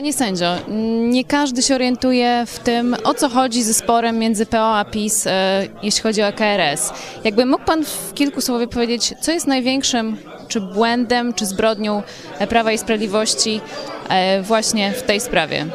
Panie 0.00 0.12
sędzio, 0.12 0.56
nie 1.08 1.24
każdy 1.24 1.62
się 1.62 1.74
orientuje 1.74 2.44
w 2.46 2.58
tym, 2.58 2.96
o 3.04 3.14
co 3.14 3.28
chodzi 3.28 3.62
ze 3.62 3.74
sporem 3.74 4.18
między 4.18 4.46
PO 4.46 4.76
a 4.76 4.84
PiS, 4.84 5.26
e, 5.26 5.66
jeśli 5.82 6.02
chodzi 6.02 6.22
o 6.22 6.32
KRS. 6.32 6.92
Jakby 7.24 7.46
mógł 7.46 7.64
Pan 7.64 7.84
w 7.84 8.14
kilku 8.14 8.40
słowie 8.40 8.68
powiedzieć, 8.68 9.14
co 9.20 9.32
jest 9.32 9.46
największym 9.46 10.16
czy 10.48 10.60
błędem, 10.60 11.34
czy 11.34 11.46
zbrodnią 11.46 12.02
e, 12.38 12.46
Prawa 12.46 12.72
i 12.72 12.78
Sprawiedliwości 12.78 13.60
e, 14.08 14.42
właśnie 14.42 14.92
w 14.92 15.02
tej 15.02 15.20
sprawie? 15.20 15.66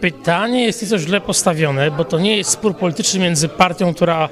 Pytanie 0.00 0.64
jest 0.64 0.82
nieco 0.82 0.98
źle 0.98 1.20
postawione, 1.20 1.90
bo 1.90 2.04
to 2.04 2.18
nie 2.18 2.36
jest 2.36 2.50
spór 2.50 2.76
polityczny 2.76 3.20
między 3.20 3.48
partią, 3.48 3.94
która 3.94 4.28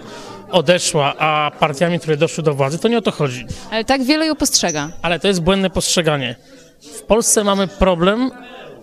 odeszła, 0.50 1.14
a 1.18 1.50
partiami, 1.60 2.00
które 2.00 2.16
doszły 2.16 2.44
do 2.44 2.54
władzy. 2.54 2.78
To 2.78 2.88
nie 2.88 2.98
o 2.98 3.02
to 3.02 3.10
chodzi. 3.10 3.46
Ale 3.70 3.84
tak 3.84 4.02
wiele 4.02 4.26
ją 4.26 4.34
postrzega. 4.34 4.88
Ale 5.02 5.20
to 5.20 5.28
jest 5.28 5.42
błędne 5.42 5.70
postrzeganie. 5.70 6.36
W 6.80 7.02
Polsce 7.02 7.44
mamy 7.44 7.68
problem 7.68 8.30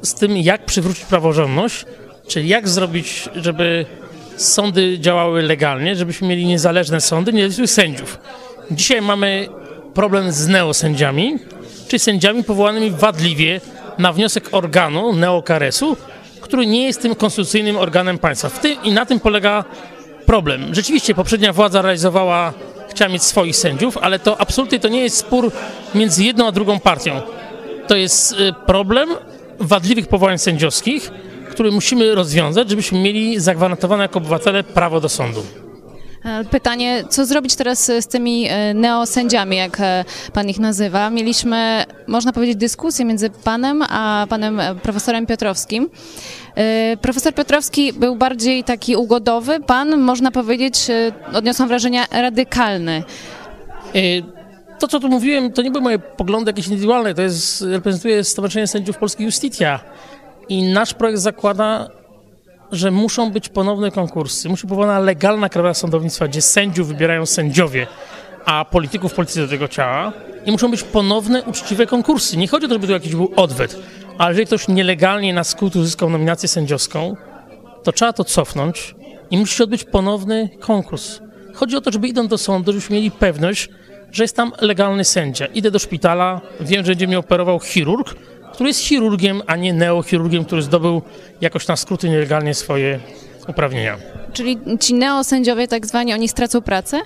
z 0.04 0.14
tym, 0.14 0.38
jak 0.38 0.66
przywrócić 0.66 1.06
praworządność, 1.06 1.86
czyli 2.28 2.48
jak 2.48 2.70
zrobić, 2.70 3.30
żeby 3.36 3.86
sądy 4.38 5.00
działały 5.00 5.42
legalnie, 5.42 5.96
żebyśmy 5.96 6.28
mieli 6.28 6.46
niezależne 6.46 7.02
sądy, 7.02 7.34
niezależnych 7.34 7.70
sędziów. 7.70 8.20
Dzisiaj 8.72 9.02
mamy 9.02 9.48
problem 9.94 10.32
z 10.32 10.48
neosędziami, 10.48 11.38
czyli 11.88 12.00
sędziami 12.00 12.44
powołanymi 12.44 12.92
wadliwie 12.92 13.62
na 13.98 14.14
wniosek 14.14 14.50
organu, 14.52 15.14
neokaresu, 15.14 15.98
który 16.42 16.66
nie 16.66 16.86
jest 16.86 17.02
tym 17.02 17.16
konstytucyjnym 17.16 17.78
organem 17.78 18.18
państwa. 18.18 18.50
W 18.50 18.60
tym, 18.60 18.84
I 18.84 18.92
na 18.92 19.06
tym 19.06 19.20
polega 19.20 19.64
problem. 20.26 20.76
Rzeczywiście 20.76 21.16
poprzednia 21.16 21.54
władza 21.54 21.82
realizowała, 21.82 22.54
chciała 22.90 23.12
mieć 23.12 23.24
swoich 23.24 23.56
sędziów, 23.56 23.98
ale 23.98 24.20
to 24.20 24.42
absolutnie 24.42 24.80
to 24.80 24.88
nie 24.88 25.02
jest 25.02 25.18
spór 25.18 25.52
między 25.96 26.24
jedną 26.24 26.48
a 26.48 26.52
drugą 26.52 26.80
partią. 26.80 27.22
To 27.88 27.96
jest 27.96 28.32
y, 28.32 28.54
problem 28.66 29.10
wadliwych 29.60 30.08
powołań 30.08 30.38
sędziowskich, 30.38 31.12
który 31.50 31.72
musimy 31.72 32.16
rozwiązać, 32.16 32.70
żebyśmy 32.70 33.00
mieli 33.00 33.40
zagwarantowane 33.40 34.04
jako 34.04 34.20
obywatele 34.20 34.64
prawo 34.64 35.02
do 35.02 35.10
sądu. 35.10 35.44
E, 36.26 36.44
Pytanie, 36.44 37.04
co 37.10 37.26
zrobić 37.26 37.56
teraz 37.56 37.92
z 38.00 38.08
tymi 38.08 38.48
e, 38.50 38.74
neosędziami, 38.74 39.58
jak 39.58 39.80
e, 39.80 40.06
pan 40.34 40.50
ich 40.50 40.60
nazywa? 40.60 41.10
Mieliśmy, 41.10 41.86
można 42.08 42.34
powiedzieć, 42.34 42.56
dyskusję 42.56 43.06
między 43.06 43.30
panem 43.30 43.82
a 43.90 44.26
panem 44.30 44.62
profesorem 44.84 45.26
Piotrowskim. 45.26 45.90
Profesor 47.02 47.34
Piotrowski 47.34 47.94
był 47.94 48.16
bardziej 48.16 48.64
taki 48.64 48.96
ugodowy, 48.96 49.60
pan, 49.60 49.98
można 49.98 50.32
powiedzieć, 50.32 50.76
odniosłam 51.34 51.68
wrażenia, 51.70 52.06
radykalny. 52.12 53.04
Y, 53.96 54.24
To, 54.84 54.88
co 54.88 55.00
tu 55.00 55.10
mówiłem, 55.10 55.52
to 55.52 55.62
nie 55.62 55.72
były 55.72 55.84
moje 55.84 56.00
poglądy 56.00 56.50
jakieś 56.50 56.68
indywidualne, 56.68 57.14
to 57.14 57.22
jest, 57.22 57.62
reprezentuje 57.62 58.24
Stowarzyszenie 58.24 58.68
Sędziów 58.68 58.98
Polskich 58.98 59.26
Justitia. 59.26 59.80
I 60.50 60.64
nasz 60.64 60.94
projekt 60.94 61.20
zakłada, 61.20 61.90
że 62.72 62.92
muszą 62.92 63.32
być 63.32 63.50
ponowne 63.50 63.92
konkursy, 63.92 64.50
musi 64.50 64.62
być 64.62 64.70
powołana 64.70 65.00
legalna 65.00 65.50
krajowa 65.50 65.74
sądownictwa, 65.74 66.28
gdzie 66.28 66.42
sędziów 66.42 66.88
wybierają 66.88 67.26
sędziowie, 67.26 67.88
a 68.46 68.66
polityków 68.66 69.14
politycy 69.14 69.42
do 69.42 69.48
tego 69.48 69.68
ciała. 69.68 70.14
I 70.46 70.52
muszą 70.52 70.72
być 70.72 70.84
ponowne, 70.84 71.44
uczciwe 71.44 71.86
konkursy. 71.86 72.38
Nie 72.38 72.48
chodzi 72.48 72.66
o 72.66 72.70
to, 72.70 72.76
żeby 72.76 72.88
tu 72.88 72.94
jakiś 72.94 73.16
był 73.16 73.32
odwet, 73.36 73.80
ale 74.18 74.30
jeżeli 74.30 74.48
ktoś 74.48 74.68
nielegalnie 74.68 75.34
na 75.34 75.44
skrót 75.44 75.76
uzyskał 75.76 76.10
nominację 76.10 76.50
sędziowską, 76.50 77.16
to 77.84 77.92
trzeba 77.92 78.14
to 78.14 78.24
cofnąć 78.24 78.96
i 79.32 79.38
musi 79.38 79.56
się 79.56 79.64
odbyć 79.64 79.84
ponowny 79.84 80.50
konkurs. 80.60 81.20
Chodzi 81.54 81.76
o 81.76 81.82
to, 81.82 81.92
żeby 81.92 82.08
idąc 82.08 82.30
do 82.30 82.38
sądu, 82.38 82.72
żebyśmy 82.72 82.96
mieli 82.96 83.12
pewność, 83.12 83.70
że 84.14 84.24
jest 84.24 84.36
tam 84.36 84.52
legalny 84.62 85.04
sędzia. 85.04 85.46
Idę 85.46 85.72
do 85.72 85.80
szpitala, 85.80 86.42
wiem, 86.62 86.86
że 86.86 86.92
będzie 86.92 87.08
mnie 87.08 87.20
operował 87.20 87.60
chirurg, 87.60 88.16
który 88.54 88.70
jest 88.70 88.80
chirurgiem, 88.80 89.42
a 89.48 89.56
nie 89.56 89.74
neochirurgiem, 89.74 90.46
który 90.46 90.62
zdobył 90.62 91.02
jakoś 91.42 91.68
na 91.68 91.76
skróty 91.76 92.10
nielegalnie 92.10 92.54
swoje 92.54 93.00
uprawnienia. 93.48 93.98
Czyli 94.34 94.58
ci 94.80 94.94
neosędziowie 94.94 95.68
tak 95.68 95.86
zwani, 95.86 96.14
oni 96.14 96.28
stracą 96.28 96.62
pracę? 96.62 97.02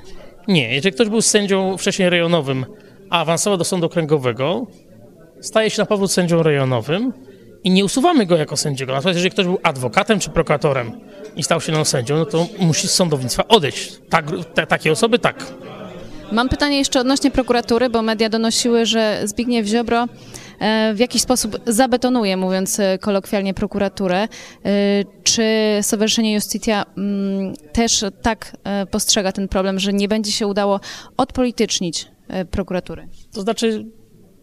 Nie, 0.47 0.75
jeżeli 0.75 0.95
ktoś 0.95 1.09
był 1.09 1.21
sędzią 1.21 1.77
wcześniej 1.77 2.09
rejonowym, 2.09 2.65
a 3.09 3.21
awansował 3.21 3.57
do 3.57 3.63
sądu 3.63 3.85
okręgowego, 3.85 4.67
staje 5.41 5.69
się 5.69 5.81
na 5.81 5.85
powrót 5.85 6.11
sędzią 6.11 6.43
rejonowym 6.43 7.13
i 7.63 7.69
nie 7.69 7.85
usuwamy 7.85 8.25
go 8.25 8.37
jako 8.37 8.57
sędziego. 8.57 8.93
Natomiast 8.93 9.15
jeżeli 9.15 9.31
ktoś 9.31 9.45
był 9.45 9.59
adwokatem 9.63 10.19
czy 10.19 10.29
prokuratorem 10.29 10.91
i 11.35 11.43
stał 11.43 11.61
się 11.61 11.85
sędzią, 11.85 12.17
no 12.17 12.25
to 12.25 12.47
musi 12.59 12.87
z 12.87 12.91
sądownictwa 12.91 13.47
odejść. 13.47 13.99
Tak, 14.09 14.25
te, 14.53 14.67
takie 14.67 14.91
osoby 14.91 15.19
tak. 15.19 15.45
Mam 16.31 16.49
pytanie 16.49 16.77
jeszcze 16.77 16.99
odnośnie 16.99 17.31
prokuratury, 17.31 17.89
bo 17.89 18.01
media 18.01 18.29
donosiły, 18.29 18.85
że 18.85 19.21
Zbigniew 19.23 19.67
Ziobro 19.67 20.05
e, 20.59 20.93
w 20.93 20.99
jakiś 20.99 21.21
sposób 21.21 21.57
zabetonuje, 21.65 22.37
mówiąc 22.37 22.79
e, 22.79 22.97
kolokwialnie, 22.97 23.53
prokuraturę. 23.53 24.17
E, 24.23 24.27
Czy 25.23 25.43
Stowarzyszenie 25.81 26.33
Justitia 26.33 26.85
mm, 26.97 27.53
też 27.73 28.05
tak 28.21 28.57
postrzega 28.91 29.31
ten 29.31 29.47
problem, 29.47 29.79
że 29.79 29.93
nie 29.93 30.07
będzie 30.07 30.31
się 30.31 30.47
udało 30.47 30.79
odpolitycznić 31.17 32.07
prokuratury? 32.51 33.07
To 33.33 33.41
znaczy, 33.41 33.85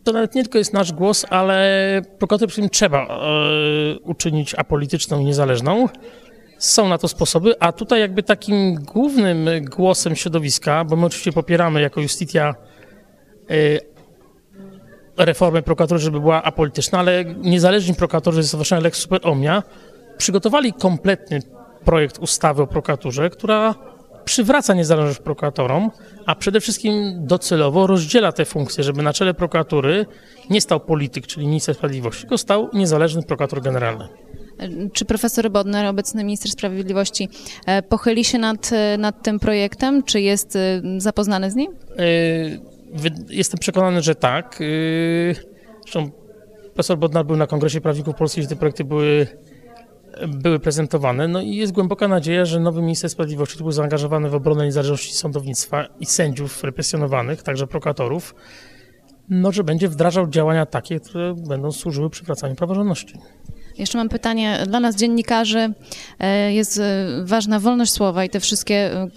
to 0.05 0.13
nawet 0.13 0.35
nie 0.35 0.43
tylko 0.43 0.59
jest 0.59 0.73
nasz 0.73 0.93
głos, 0.93 1.27
ale 1.31 2.03
prokuraturę 2.19 2.69
trzeba 2.69 3.07
uczynić 4.05 4.55
apolityczną 4.55 5.21
i 5.21 5.25
niezależną. 5.25 5.89
Są 6.65 6.89
na 6.89 6.99
to 6.99 7.09
sposoby, 7.09 7.55
a 7.61 7.73
tutaj 7.73 8.01
jakby 8.01 8.23
takim 8.23 8.75
głównym 8.75 9.49
głosem 9.65 10.17
środowiska, 10.17 10.85
bo 10.85 10.97
my 10.97 11.07
oczywiście 11.07 11.33
popieramy 11.33 11.81
jako 11.81 12.01
Justitia 12.01 12.55
e, 13.51 13.55
reformę 15.17 15.63
prokuratury, 15.63 16.01
żeby 16.01 16.21
była 16.21 16.43
apolityczna, 16.43 16.99
ale 16.99 17.25
niezależni 17.25 17.95
prokuratorzy 17.95 18.43
ze 18.43 18.49
Stowarzyszenia 18.49 18.83
Lex 18.83 18.99
Super 18.99 19.21
Omnia 19.23 19.63
przygotowali 20.19 20.73
kompletny 20.73 21.43
projekt 21.85 22.19
ustawy 22.19 22.63
o 22.63 22.67
prokuraturze, 22.67 23.31
która 23.31 23.75
przywraca 24.25 24.75
niezależność 24.75 25.19
prokuratorom, 25.19 25.91
a 26.27 26.35
przede 26.35 26.61
wszystkim 26.61 27.27
docelowo 27.27 27.87
rozdziela 27.87 28.33
te 28.33 28.45
funkcje, 28.45 28.85
żeby 28.85 29.03
na 29.03 29.13
czele 29.13 29.35
prokuratury 29.35 30.07
nie 30.51 30.61
stał 30.61 30.81
polityk, 30.81 31.27
czyli 31.27 31.47
minister 31.47 31.75
sprawiedliwości, 31.75 32.21
tylko 32.21 32.39
stał 32.39 32.69
niezależny 32.73 33.23
prokurator 33.23 33.63
generalny. 33.63 34.09
Czy 34.93 35.05
profesor 35.05 35.51
Bodnar, 35.51 35.87
obecny 35.87 36.25
minister 36.25 36.51
sprawiedliwości, 36.51 37.29
e, 37.67 37.83
pochyli 37.83 38.25
się 38.25 38.39
nad, 38.39 38.71
e, 38.73 38.99
nad 38.99 39.23
tym 39.23 39.41
projektem? 39.41 40.03
Czy 40.03 40.21
jest 40.21 40.57
e, 40.57 40.83
zapoznany 40.99 41.51
z 41.51 41.55
nim? 41.55 41.73
Jestem 43.29 43.61
przekonany, 43.61 44.03
że 44.03 44.15
tak. 44.15 44.59
Zresztą 45.83 46.11
profesor 46.65 46.99
Bodnar 46.99 47.27
był 47.27 47.37
na 47.37 47.47
Kongresie 47.47 47.81
Prawników 47.81 48.15
Polskich, 48.15 48.45
gdzie 48.45 48.55
te 48.55 48.57
projekty 48.57 48.85
były, 48.85 49.27
były 50.29 50.59
prezentowane. 50.59 51.29
No 51.29 51.41
i 51.41 51.57
jest 51.57 51.73
głęboka 51.73 52.09
nadzieja, 52.09 52.45
że 52.45 52.61
nowy 52.61 52.83
minister 52.83 53.11
sprawiedliwości, 53.11 53.59
był 53.59 53.73
zaangażowany 53.73 54.31
w 54.31 54.35
obronę 54.35 54.65
niezależności 54.65 55.15
sądownictwa 55.15 55.87
i 56.01 56.07
sędziów 56.07 56.65
represjonowanych, 56.65 57.43
także 57.43 57.67
prokuratorów, 57.67 58.35
no, 59.29 59.53
że 59.53 59.65
będzie 59.65 59.89
wdrażał 59.89 60.29
działania 60.29 60.67
takie, 60.67 61.01
które 61.01 61.35
będą 61.49 61.73
służyły 61.73 62.11
przywracaniu 62.11 62.55
praworządności. 62.55 63.19
Jeszcze 63.79 63.99
mam 63.99 64.09
pytanie. 64.09 64.59
Dla 64.67 64.81
nas, 64.81 64.97
dziennikarzy, 64.97 65.73
e, 66.21 66.53
jest 66.53 66.79
e, 66.79 67.07
ważna 67.25 67.61
wolność 67.61 67.93
słowa 67.93 68.25
i 68.25 68.31
te 68.31 68.41
wszystkie 68.41 68.93
e, 68.93 69.09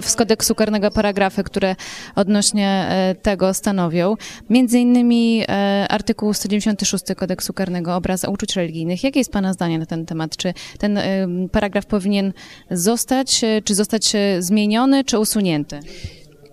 z 0.00 0.16
kodeksu 0.16 0.54
karnego 0.54 0.90
paragrafy, 0.90 1.44
które 1.44 1.76
odnośnie 2.14 2.88
tego 3.22 3.54
stanowią. 3.54 4.14
Między 4.50 4.78
innymi 4.78 5.44
artykuł 5.88 6.34
196 6.34 7.04
kodeksu 7.16 7.52
karnego 7.52 7.96
obraza 7.96 8.28
uczuć 8.28 8.56
religijnych. 8.56 9.04
Jakie 9.04 9.20
jest 9.20 9.32
Pana 9.32 9.52
zdanie 9.52 9.78
na 9.78 9.86
ten 9.86 10.06
temat? 10.06 10.36
Czy 10.36 10.54
ten 10.78 10.98
paragraf 11.52 11.86
powinien 11.86 12.32
zostać, 12.70 13.44
czy 13.64 13.74
zostać 13.74 14.12
zmieniony, 14.38 15.04
czy 15.04 15.18
usunięty? 15.18 15.80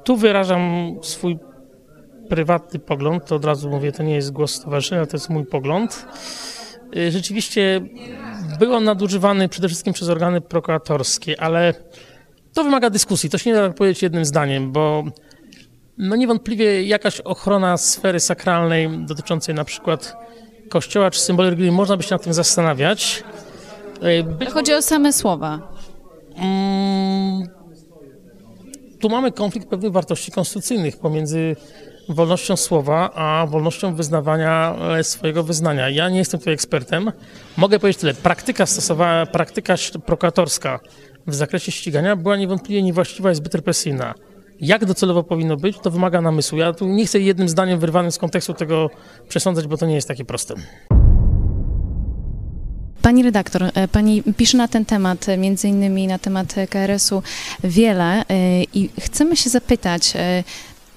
Tu 0.03 0.17
wyrażam 0.17 0.95
swój 1.01 1.37
prywatny 2.29 2.79
pogląd, 2.79 3.25
to 3.25 3.35
od 3.35 3.45
razu 3.45 3.69
mówię, 3.69 3.91
to 3.91 4.03
nie 4.03 4.15
jest 4.15 4.31
głos 4.31 4.53
stowarzyszenia, 4.53 5.05
to 5.05 5.17
jest 5.17 5.29
mój 5.29 5.45
pogląd. 5.45 6.05
Y, 6.97 7.11
Rzeczywiście 7.11 7.81
był 8.59 8.73
on 8.73 8.83
nadużywany 8.83 9.49
przede 9.49 9.67
wszystkim 9.67 9.93
przez 9.93 10.09
organy 10.09 10.41
prokuratorskie, 10.41 11.41
ale 11.41 11.73
to 12.53 12.63
wymaga 12.63 12.89
dyskusji, 12.89 13.29
to 13.29 13.37
się 13.37 13.49
nie 13.49 13.55
da 13.55 13.67
tak 13.67 13.77
powiedzieć 13.77 14.01
jednym 14.01 14.25
zdaniem, 14.25 14.71
bo 14.71 15.03
no 15.97 16.15
niewątpliwie 16.15 16.83
jakaś 16.83 17.19
ochrona 17.19 17.77
sfery 17.77 18.19
sakralnej 18.19 18.89
dotyczącej 19.05 19.55
na 19.55 19.63
przykład 19.63 20.15
kościoła 20.69 21.11
czy 21.11 21.19
symboli 21.19 21.49
religijnych, 21.49 21.75
można 21.75 21.97
by 21.97 22.03
się 22.03 22.15
nad 22.15 22.23
tym 22.23 22.33
zastanawiać. 22.33 23.23
Y, 24.03 24.23
Być 24.23 24.49
Chodzi 24.49 24.73
o 24.73 24.81
same 24.81 25.13
słowa. 25.13 25.73
Mm, 26.35 27.47
tu 28.99 29.09
mamy 29.09 29.31
konflikt 29.31 29.67
pewnych 29.67 29.91
wartości 29.91 30.31
konstytucyjnych 30.31 30.97
pomiędzy 30.97 31.55
wolnością 32.09 32.57
słowa, 32.57 33.13
a 33.13 33.47
wolnością 33.47 33.95
wyznawania 33.95 34.75
e, 34.99 35.03
swojego 35.03 35.43
wyznania. 35.43 35.89
Ja 35.89 36.09
nie 36.09 36.17
jestem 36.17 36.39
tutaj 36.39 36.53
ekspertem. 36.53 37.11
Mogę 37.57 37.79
powiedzieć 37.79 38.01
tyle. 38.01 38.13
Praktyka 38.13 38.65
stosowana, 38.65 39.25
praktyka 39.25 39.75
prokuratorska 40.05 40.79
w 41.27 41.35
zakresie 41.35 41.71
ścigania 41.71 42.15
była 42.15 42.37
niewątpliwie 42.37 42.83
niewłaściwa 42.83 43.31
i 43.31 43.35
zbyt 43.35 43.55
represyjna. 43.55 44.13
Jak 44.61 44.85
docelowo 44.85 45.23
powinno 45.23 45.57
być, 45.57 45.79
to 45.79 45.91
wymaga 45.91 46.21
namysłu. 46.21 46.57
Ja 46.57 46.73
tu 46.73 46.87
nie 46.87 47.05
chcę 47.05 47.19
jednym 47.19 47.49
zdaniem 47.49 47.79
wyrwanym 47.79 48.11
z 48.11 48.17
kontekstu 48.17 48.53
tego 48.53 48.89
przesądzać, 49.27 49.67
bo 49.67 49.77
to 49.77 49.85
nie 49.85 49.95
jest 49.95 50.07
takie 50.07 50.25
proste. 50.25 50.53
Pani 53.01 53.23
redaktor, 53.23 53.63
e, 53.73 53.87
pani 53.87 54.23
pisze 54.37 54.57
na 54.57 54.67
ten 54.67 54.85
temat, 54.85 55.29
e, 55.29 55.37
między 55.37 55.67
innymi 55.67 56.07
na 56.07 56.19
temat 56.19 56.55
KRS-u 56.69 57.23
wiele 57.63 58.23
i 58.73 58.89
chcemy 58.99 59.35
się 59.35 59.49
zapytać, 59.49 60.13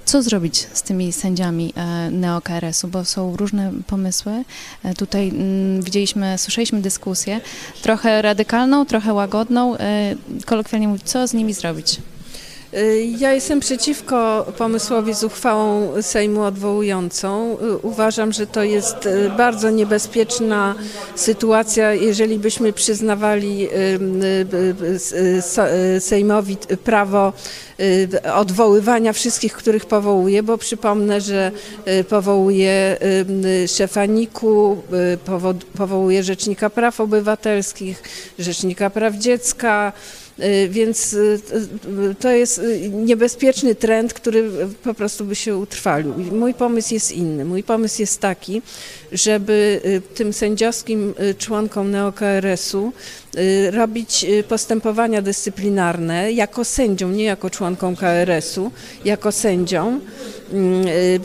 co 0.06 0.23
zrobić 0.23 0.67
z 0.73 0.82
tymi 0.82 1.12
sędziami 1.12 1.73
e, 1.76 2.11
neo-KRS-u, 2.11 2.88
bo 2.88 3.05
są 3.05 3.37
różne 3.37 3.73
pomysły. 3.87 4.44
E, 4.85 4.94
Tutaj 4.94 5.29
mm, 5.29 5.82
widzieliśmy, 5.82 6.38
słyszeliśmy 6.38 6.81
dyskusję, 6.81 7.41
trochę 7.82 8.23
radykalną, 8.23 8.87
trochę 8.87 9.14
łagodną. 9.14 9.76
E, 9.76 10.14
Kolokwialnie 10.47 10.88
mówić, 10.88 11.03
co 11.05 11.29
z 11.29 11.32
nimi 11.35 11.53
zrobić? 11.55 12.00
Y, 12.76 13.05
Ja 13.19 13.32
jestem 13.32 13.61
przeciwko 13.61 14.46
pomysłowi 14.58 15.14
z 15.14 15.25
uchwałą 15.25 15.93
Sejmu 16.02 16.43
odwołującą. 16.43 17.56
Y, 17.62 17.76
Uważam, 17.78 18.32
że 18.32 18.46
to 18.46 18.62
jest 18.64 19.06
y, 19.06 19.31
bardzo 19.37 19.70
niebezpieczna 19.70 20.75
sytuacja, 21.14 21.93
jeżeli 21.94 22.38
byśmy 22.38 22.73
przyznawali 22.73 23.69
Sejmowi 26.00 26.56
prawo 26.84 27.32
odwoływania 28.34 29.12
wszystkich, 29.12 29.52
których 29.52 29.87
powołuje, 29.87 30.43
bo 30.43 30.58
przypomnę, 30.58 31.20
że 31.20 31.52
powołuje 32.08 32.96
szefa 33.67 34.06
NIK-u, 34.06 34.76
powo- 35.26 35.55
powołuje 35.78 36.23
Rzecznika 36.23 36.70
Praw 36.70 37.00
Obywatelskich, 37.00 38.02
Rzecznika 38.38 38.90
Praw 38.90 39.14
Dziecka, 39.14 39.93
Więc 40.69 41.12
y, 41.12 41.41
y, 42.11 42.15
to 42.15 42.31
jest 42.31 42.59
y, 42.59 42.91
niebezpieczny 42.91 43.75
trend, 43.75 44.15
który 44.15 44.50
po 44.85 44.94
prostu 44.94 45.25
by 45.25 45.35
się 45.35 45.56
utrwalił. 45.56 46.15
Mój 46.33 46.55
pomysł 46.55 46.94
jest 46.94 47.12
inny. 47.12 47.44
Mój 47.44 47.62
pomysł 47.62 48.00
jest 48.03 48.21
taki, 48.21 48.62
żeby 49.12 49.81
y, 49.85 50.15
tym 50.15 50.33
sędziowskim 50.33 51.15
y, 51.21 51.35
członkom 51.35 51.91
neo-KRS-u 51.91 52.88
y, 52.88 52.93
robić 53.71 54.25
y, 54.25 54.44
postępowania 54.49 55.23
dyscyplinarne 55.23 56.33
jako 56.33 56.65
sędziom, 56.65 57.17
nie 57.17 57.25
jako 57.25 57.50
członkom 57.50 57.97
KRS-u, 57.97 58.71
jako 59.05 59.33
sędziom 59.33 60.00
mm, 60.53 60.87
y, 60.87 61.21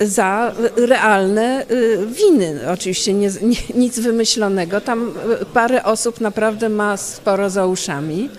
y, 0.00 0.08
za 0.08 0.52
realne 0.76 1.66
y, 1.70 1.98
winy. 2.06 2.60
Oczywiście 2.72 3.12
nie, 3.14 3.30
nie, 3.42 3.56
nic 3.74 3.98
wymyślonego. 3.98 4.80
Tam 4.80 5.08
y, 5.42 5.44
parę 5.46 5.84
osób 5.84 6.20
naprawdę 6.20 6.68
ma 6.68 6.96
sporo 6.96 7.50
za 7.50 7.66
uszami. 7.66 8.30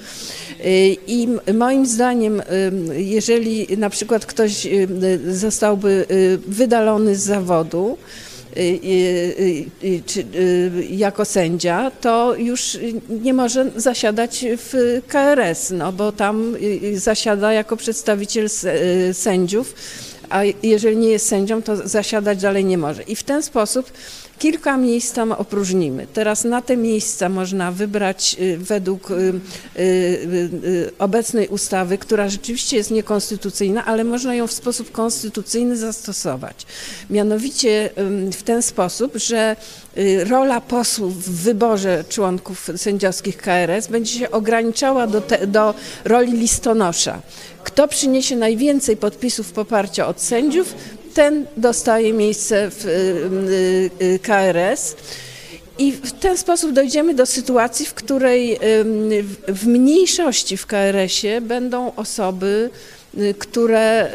Y, 0.60 0.98
I 1.08 1.28
moim 1.54 1.86
zdaniem, 1.86 2.40
y, 2.40 3.02
jeżeli 3.02 3.78
na 3.78 3.90
przykład 3.90 4.26
ktoś 4.26 4.66
y, 4.66 4.88
y, 5.04 5.36
zostałby 5.36 6.06
y, 6.12 6.40
wydalony 6.48 7.16
z 7.16 7.24
zawodu, 7.24 7.98
y, 7.98 7.98
y, 7.98 7.98
y, 7.98 8.30
y, 8.30 8.33
jako 10.90 11.26
sędzia, 11.26 11.92
to 12.02 12.36
już 12.36 12.78
nie 13.10 13.34
może 13.34 13.72
zasiadać 13.76 14.46
w 14.50 15.02
KRS, 15.08 15.72
no 15.72 15.92
bo 15.92 16.12
tam 16.12 16.56
y, 16.56 16.60
y, 16.84 17.00
zasiada 17.00 17.54
jako 17.54 17.78
przedstawiciel 17.78 18.46
y, 18.46 19.14
sędziów, 19.14 19.76
a 20.30 20.44
jeżeli 20.64 20.98
nie 20.98 21.10
jest 21.10 21.28
sędzią, 21.28 21.62
to 21.62 21.88
zasiadać 21.88 22.42
dalej 22.42 22.66
nie 22.66 22.78
może. 22.78 23.04
I 23.04 23.16
w 23.16 23.24
ten 23.24 23.44
sposób 23.44 23.92
kilka 24.40 24.78
miejsc 24.78 25.14
tam 25.14 25.32
opróżnimy. 25.32 26.08
Teraz 26.14 26.44
na 26.44 26.62
te 26.62 26.78
miejsca 26.78 27.30
można 27.30 27.72
wybrać 27.72 28.36
y, 28.40 28.58
według 28.58 29.12
y, 29.12 29.34
y, 29.80 30.92
obecnej 31.00 31.48
ustawy, 31.48 31.98
która 31.98 32.30
rzeczywiście 32.30 32.78
jest 32.78 32.92
niekonstytucyjna, 32.92 33.86
ale 33.86 34.04
można 34.04 34.36
ją 34.36 34.48
w 34.48 34.52
sposób 34.52 34.92
konstytucyjny 34.92 35.78
zastosować. 35.78 36.66
Mianowicie 37.10 37.90
w 38.34 38.44
ten 38.44 38.62
sposób, 38.62 39.16
że 39.16 39.56
rola 40.30 40.62
posłów 40.62 41.24
w 41.24 41.44
wyborze 41.44 42.04
członków 42.10 42.70
sędziowskich 42.76 43.38
KRS 43.38 43.88
będzie 43.88 44.20
się 44.20 44.32
ograniczała 44.32 45.08
do, 45.08 45.22
te, 45.22 45.48
do 45.48 45.74
roli 46.06 46.32
listonosza. 46.32 47.22
Kto 47.64 47.88
przyniesie 47.88 48.36
najwięcej 48.36 48.98
podpisów 48.98 49.52
poparcia 49.52 50.08
od 50.08 50.22
sędziów, 50.22 50.76
ten 51.14 51.46
dostaje 51.58 52.14
miejsce 52.14 52.70
w 52.72 52.86
y, 52.86 52.90
y, 54.02 54.06
y, 54.16 54.20
KRS. 54.20 54.96
I 55.78 55.92
w 55.92 56.12
ten 56.12 56.38
sposób 56.38 56.72
dojdziemy 56.72 57.14
do 57.14 57.26
sytuacji, 57.26 57.86
w 57.86 57.94
której 57.94 58.60
w- 59.48 59.68
mniejszości 59.68 60.58
w 60.58 60.66
KRS-ie 60.66 61.42
będą 61.42 61.96
osoby, 61.96 62.70
które, 63.40 64.12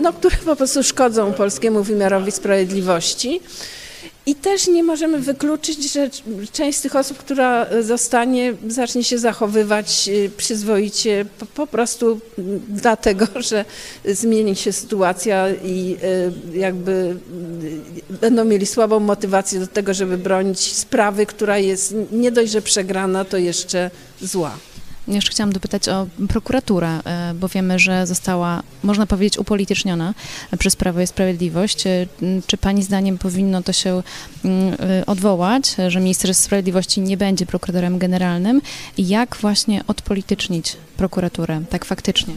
no, 0.00 0.12
które 0.12 0.36
po 0.44 0.56
prostu 0.56 0.82
szkodzą 0.82 1.32
polskiemu 1.32 1.82
wymiarowi 1.82 2.32
sprawiedliwości. 2.32 3.40
I 4.26 4.34
też 4.34 4.68
nie 4.68 4.82
możemy 4.82 5.18
wykluczyć, 5.18 5.92
że 5.92 6.10
część 6.52 6.78
z 6.78 6.80
tych 6.80 6.96
osób, 6.96 7.18
która 7.18 7.66
zostanie, 7.82 8.54
zacznie 8.68 9.04
się 9.04 9.18
zachowywać 9.18 10.08
y, 10.08 10.30
przyzwoicie 10.36 11.24
po, 11.38 11.46
po 11.46 11.66
prostu 11.66 12.20
dlatego, 12.68 13.26
że 13.50 13.64
zmieni 14.04 14.56
się 14.56 14.72
sytuacja 14.72 15.48
i 15.50 15.96
y, 16.54 16.58
jakby 16.58 17.16
y, 18.10 18.18
będą 18.20 18.44
mieli 18.44 18.66
słabą 18.66 19.00
motywację 19.00 19.60
do 19.60 19.66
tego, 19.66 19.94
żeby 19.94 20.18
bronić 20.18 20.60
sprawy, 20.60 21.26
która 21.26 21.58
jest 21.58 21.94
nie 22.12 22.32
dość, 22.32 22.52
że 22.52 22.62
przegrana, 22.62 23.24
to 23.24 23.36
jeszcze 23.36 23.90
zła. 24.22 24.56
Jeszcze 25.08 25.30
chciałam 25.30 25.52
dopytać 25.52 25.88
o 25.88 26.06
prokuraturę, 26.28 26.88
e, 27.04 27.34
bo 27.34 27.48
wiemy, 27.48 27.78
że 27.78 28.06
została, 28.06 28.62
można 28.82 29.06
powiedzieć, 29.06 29.38
upolityczniona 29.38 30.14
przez 30.58 30.76
Prawo 30.76 31.00
i 31.00 31.06
Sprawiedliwość. 31.06 31.86
E, 31.86 32.06
Czy 32.46 32.56
Pani 32.56 32.82
zdaniem 32.82 33.18
powinno 33.18 33.62
to 33.62 33.72
się 33.72 34.02
e, 34.44 35.06
odwołać, 35.06 35.76
że 35.88 36.00
minister 36.00 36.34
sprawiedliwości 36.34 37.00
nie 37.00 37.16
będzie 37.16 37.46
prokuratorem 37.46 37.98
generalnym? 37.98 38.62
Jak 38.98 39.36
właśnie 39.36 39.84
odpolitycznić 39.86 40.76
prokuraturę, 40.96 41.62
tak 41.70 41.84
faktycznie? 41.84 42.34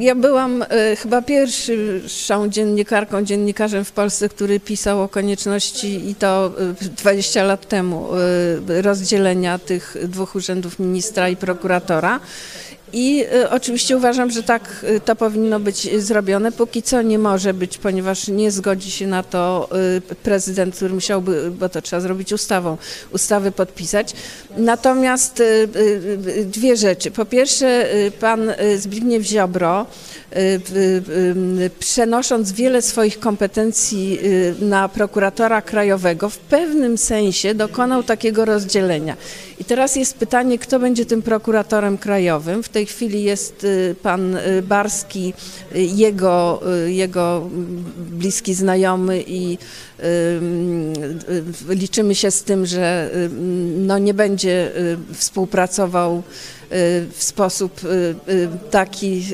Ja 0.00 0.14
byłam 0.14 0.62
y, 0.62 0.96
chyba 0.96 1.22
pierwszą 1.22 2.48
dziennikarką, 2.48 3.24
dziennikarzem 3.24 3.84
w 3.84 3.92
Polsce, 3.92 4.28
który 4.28 4.60
pisał 4.60 5.02
o 5.02 5.08
konieczności 5.08 6.10
i 6.10 6.14
to 6.14 6.52
y, 6.82 6.88
20 6.88 7.44
lat 7.44 7.68
temu 7.68 8.08
y, 8.68 8.82
rozdzielenia 8.82 9.58
tych 9.58 9.96
dwóch 10.02 10.34
urzędów 10.34 10.78
ministra 10.78 11.28
i 11.28 11.36
prokuratora. 11.36 12.20
I 12.92 13.24
y, 13.34 13.50
oczywiście 13.50 13.96
uważam, 13.96 14.30
że 14.30 14.42
tak 14.42 14.84
y, 14.96 15.00
to 15.00 15.16
powinno 15.16 15.60
być 15.60 16.02
zrobione. 16.02 16.52
Póki 16.52 16.82
co 16.82 17.02
nie 17.02 17.18
może 17.18 17.54
być, 17.54 17.78
ponieważ 17.78 18.28
nie 18.28 18.50
zgodzi 18.50 18.90
się 18.90 19.06
na 19.06 19.22
to 19.22 19.68
y, 20.12 20.14
prezydent, 20.14 20.76
który 20.76 20.94
musiałby, 20.94 21.50
bo 21.50 21.68
to 21.68 21.82
trzeba 21.82 22.00
zrobić 22.00 22.32
ustawą, 22.32 22.76
ustawy 23.12 23.52
podpisać. 23.52 24.12
Natomiast 24.56 25.40
y, 25.40 25.44
y, 25.44 26.28
y, 26.28 26.44
dwie 26.44 26.76
rzeczy. 26.76 27.10
Po 27.10 27.24
pierwsze, 27.24 27.86
pan 28.20 28.52
Zbigniew 28.76 29.22
Ziobro, 29.22 29.86
przenosząc 31.78 32.52
wiele 32.52 32.82
swoich 32.82 33.20
kompetencji 33.20 34.18
na 34.60 34.88
prokuratora 34.88 35.62
krajowego, 35.62 36.28
w 36.28 36.38
pewnym 36.38 36.98
sensie 36.98 37.54
dokonał 37.54 38.02
takiego 38.02 38.44
rozdzielenia. 38.44 39.16
I 39.60 39.64
teraz 39.64 39.96
jest 39.96 40.16
pytanie, 40.16 40.58
kto 40.58 40.78
będzie 40.78 41.06
tym 41.06 41.22
prokuratorem 41.22 41.98
krajowym. 41.98 42.62
W 42.62 42.68
tej 42.76 42.86
chwili 42.86 43.22
jest 43.22 43.64
y, 43.64 43.94
pan 44.02 44.36
y, 44.36 44.62
Barski, 44.62 45.34
y, 45.76 45.82
jego, 45.82 46.60
jego 46.86 47.50
bliski 47.96 48.54
znajomy 48.54 49.24
i 49.26 49.58
liczymy 51.68 52.14
się 52.14 52.30
z 52.30 52.42
tym, 52.42 52.66
że 52.66 53.10
no, 53.76 53.98
nie 53.98 54.14
będzie 54.14 54.72
współpracował 55.12 56.22
w 57.12 57.22
sposób 57.22 57.80
taki, 58.70 59.24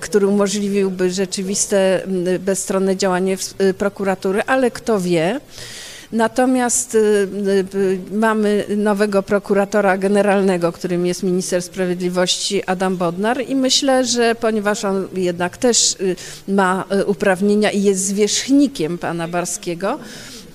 który 0.00 0.26
umożliwiłby 0.26 1.10
rzeczywiste 1.10 2.02
bezstronne 2.40 2.96
działanie 2.96 3.36
prokuratury, 3.78 4.42
ale 4.46 4.70
kto 4.70 5.00
wie. 5.00 5.40
Natomiast 6.12 6.94
y, 6.94 6.98
y, 7.74 7.98
mamy 8.12 8.64
nowego 8.76 9.22
prokuratora 9.22 9.98
generalnego, 9.98 10.72
którym 10.72 11.06
jest 11.06 11.22
minister 11.22 11.62
sprawiedliwości 11.62 12.64
Adam 12.64 12.96
Bodnar 12.96 13.44
i 13.48 13.56
myślę, 13.56 14.04
że 14.04 14.34
ponieważ 14.34 14.84
on 14.84 15.08
jednak 15.14 15.56
też 15.56 15.96
y, 16.00 16.16
ma 16.48 16.84
uprawnienia 17.06 17.70
i 17.70 17.82
jest 17.82 18.04
zwierzchnikiem 18.04 18.98
pana 18.98 19.28
Barskiego, 19.28 19.98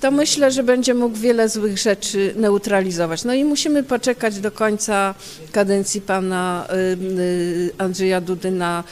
to 0.00 0.10
myślę, 0.10 0.50
że 0.50 0.62
będzie 0.62 0.94
mógł 0.94 1.16
wiele 1.16 1.48
złych 1.48 1.78
rzeczy 1.78 2.34
neutralizować. 2.36 3.24
No 3.24 3.34
i 3.34 3.44
musimy 3.44 3.82
poczekać 3.82 4.38
do 4.38 4.50
końca 4.50 5.14
kadencji 5.52 6.00
pana 6.00 6.66
Andrzeja 7.78 8.20
Dudy 8.20 8.50
na 8.50 8.84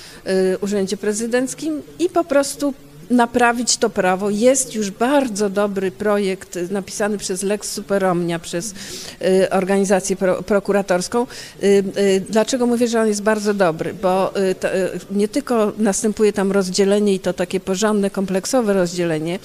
urzędzie 0.61 0.97
prezydenckim 0.97 1.83
i 1.99 2.09
po 2.09 2.25
prostu 2.25 2.75
naprawić 3.11 3.77
to 3.77 3.91
prawo. 3.91 4.31
Jest 4.31 4.75
już 4.75 4.91
bardzo 4.91 5.51
dobry 5.51 5.91
projekt 5.91 6.59
napisany 6.71 7.19
przez 7.19 7.43
Lex 7.43 7.73
Superomnia, 7.73 8.39
przez 8.39 8.75
y, 9.23 9.51
organizację 9.51 10.17
pro, 10.17 10.43
prokuratorską. 10.43 11.27
Y, 11.63 11.67
y, 11.99 12.23
dlaczego 12.29 12.67
mówię, 12.67 12.89
że 12.89 13.01
on 13.01 13.09
jest 13.09 13.23
bardzo 13.23 13.55
dobry? 13.55 13.95
Bo 13.95 14.33
to, 14.61 14.69
nie 15.11 15.29
tylko 15.29 15.73
następuje 15.79 16.33
tam 16.33 16.53
rozdzielenie 16.53 17.15
i 17.15 17.21
to 17.21 17.33
takie 17.33 17.61
porządne, 17.61 18.11
kompleksowe 18.11 18.73
rozdzielenie, 18.73 19.39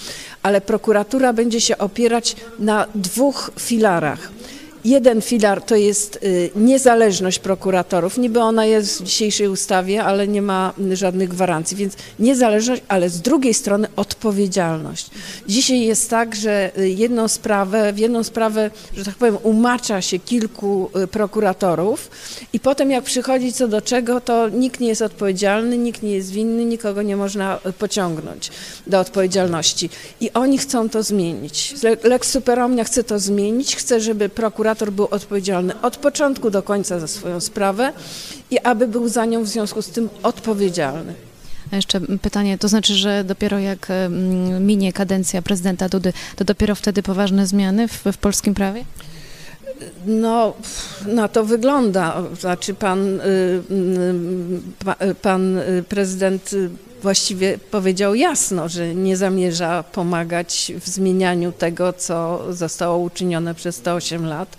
ale 0.43 0.61
prokuratura 0.61 1.33
będzie 1.33 1.61
się 1.61 1.77
opierać 1.77 2.35
na 2.59 2.87
dwóch 2.95 3.51
filarach. 3.59 4.34
Jeden 4.85 5.21
filar 5.21 5.61
to 5.61 5.75
jest 5.75 6.19
y, 6.23 6.49
niezależność 6.55 7.39
prokuratorów. 7.39 8.17
Niby 8.17 8.39
ona 8.39 8.65
jest 8.65 9.01
w 9.01 9.03
dzisiejszej 9.03 9.47
ustawie, 9.47 10.03
ale 10.03 10.27
nie 10.27 10.41
ma 10.41 10.73
żadnych 10.93 11.29
gwarancji, 11.29 11.77
więc 11.77 11.93
niezależność, 12.19 12.81
ale 12.87 13.09
z 13.09 13.21
drugiej 13.21 13.53
strony 13.53 13.87
odpowiedzialność. 13.95 15.09
Dzisiaj 15.47 15.79
jest 15.81 16.09
tak, 16.09 16.35
że 16.35 16.71
y, 16.79 16.89
jedną 16.89 17.27
sprawę, 17.27 17.93
w 17.93 17.97
jedną 17.99 18.23
sprawę, 18.23 18.71
że 18.97 19.05
tak 19.05 19.15
powiem, 19.15 19.37
umacza 19.43 20.01
się 20.01 20.19
kilku 20.19 20.89
y, 21.03 21.07
prokuratorów 21.07 22.11
i 22.53 22.59
potem 22.59 22.91
jak 22.91 23.03
przychodzi 23.03 23.53
co 23.53 23.67
do 23.67 23.81
czego, 23.81 24.21
to 24.21 24.49
nikt 24.49 24.79
nie 24.79 24.87
jest 24.87 25.01
odpowiedzialny, 25.01 25.77
nikt 25.77 26.03
nie 26.03 26.11
jest 26.11 26.31
winny, 26.31 26.65
nikogo 26.65 27.01
nie 27.01 27.15
można 27.17 27.59
pociągnąć 27.79 28.51
do 28.87 28.99
odpowiedzialności. 28.99 29.89
I 30.21 30.31
oni 30.33 30.57
chcą 30.57 30.89
to 30.89 31.03
zmienić. 31.03 31.73
Le- 31.83 31.97
Lex 32.09 32.31
Superomnia 32.31 32.83
chce 32.83 33.03
to 33.03 33.19
zmienić, 33.19 33.75
chce, 33.75 33.99
żeby 34.01 34.29
prokurator 34.29 34.74
był 34.91 35.07
odpowiedzialny 35.11 35.81
od 35.81 35.97
początku 35.97 36.49
do 36.49 36.63
końca 36.63 36.99
za 36.99 37.07
swoją 37.07 37.39
sprawę 37.39 37.93
i 38.51 38.59
aby 38.59 38.87
był 38.87 39.07
za 39.09 39.25
nią 39.25 39.43
w 39.43 39.47
związku 39.47 39.81
z 39.81 39.89
tym 39.89 40.09
odpowiedzialny. 40.23 41.13
A 41.71 41.75
jeszcze 41.75 42.01
pytanie, 42.01 42.57
to 42.57 42.67
znaczy, 42.67 42.93
że 42.93 43.23
dopiero 43.23 43.59
jak 43.59 43.87
mm, 43.89 44.65
minie 44.65 44.93
kadencja 44.93 45.41
prezydenta 45.41 45.89
Dudy, 45.89 46.13
to 46.35 46.45
dopiero 46.45 46.75
wtedy 46.75 47.03
poważne 47.03 47.47
zmiany 47.47 47.87
w, 47.87 48.03
w 48.11 48.17
polskim 48.17 48.53
prawie? 48.53 48.85
No, 50.05 50.53
na 51.07 51.27
to 51.27 51.45
wygląda. 51.45 52.23
Znaczy 52.39 52.73
pan, 52.73 53.19
y, 53.19 53.23
y, 53.23 53.63
pa- 54.85 55.05
y, 55.05 55.15
pan 55.15 55.57
y, 55.57 55.83
prezydent 55.89 56.53
y, 56.53 56.69
właściwie 57.01 57.57
powiedział 57.71 58.15
jasno, 58.15 58.69
że 58.69 58.95
nie 58.95 59.17
zamierza 59.17 59.83
pomagać 59.83 60.71
w 60.79 60.87
zmienianiu 60.87 61.51
tego, 61.51 61.93
co 61.93 62.45
zostało 62.53 62.97
uczynione 62.97 63.55
przez 63.55 63.81
te 63.81 63.93
8 63.93 64.25
lat. 64.25 64.57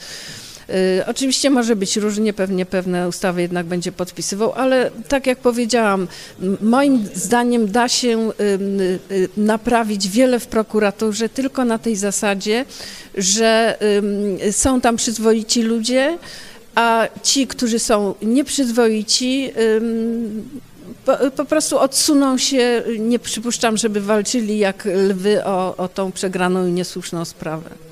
Y, 0.71 1.07
Oczywiście 1.07 1.51
może 1.51 1.77
być 1.77 1.97
różnie, 1.97 2.33
pewnie 2.33 2.67
pewne 2.67 3.09
ustawy 3.09 3.43
jednak 3.43 3.67
będzie 3.67 3.93
podpisywał, 3.93 4.53
ale 4.53 4.91
tak 5.09 5.27
jak 5.27 5.39
powiedziałam, 5.39 6.09
moim 6.61 7.09
zdaniem 7.15 7.73
da 7.73 7.89
się 7.89 8.31
y, 8.41 9.29
naprawić 9.37 10.09
wiele 10.09 10.41
w 10.41 10.47
prokuraturze 10.47 11.29
tylko 11.29 11.65
na 11.65 11.79
tej 11.79 11.97
zasadzie, 11.97 12.65
że 13.15 13.79
są 14.51 14.81
tam 14.81 14.97
przyzwoici 14.97 15.63
ludzie, 15.63 16.19
a 16.75 17.09
ci, 17.23 17.47
którzy 17.47 17.79
są 17.79 18.15
nieprzyzwoici, 18.23 19.53
po, 21.07 21.31
po 21.37 21.45
prostu 21.45 21.79
odsuną 21.79 22.39
się. 22.39 22.83
Nie 22.99 23.19
przypuszczam, 23.19 23.77
żeby 23.77 24.01
walczyli 24.01 24.59
jak 24.59 24.85
lwy 24.85 25.45
o, 25.45 25.77
o 25.77 25.89
tą 25.89 26.13
przegraną 26.13 26.67
i 26.67 26.73
niesłuszną 26.73 27.25
sprawę. 27.25 27.86